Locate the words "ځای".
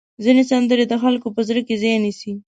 1.81-1.95